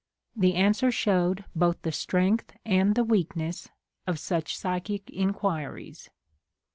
The 0.35 0.55
answer 0.55 0.89
showed 0.91 1.45
both 1.55 1.83
the 1.83 1.91
strength 1.91 2.57
and 2.65 2.95
the 2.95 3.03
weakness 3.03 3.69
of 4.07 4.17
such 4.17 4.57
psychic 4.57 5.07
inquiries. 5.11 6.09